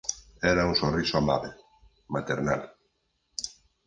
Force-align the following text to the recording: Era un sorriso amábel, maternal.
Era 0.51 0.65
un 0.65 0.73
sorriso 0.75 1.19
amábel, 1.19 1.53
maternal. 2.07 2.73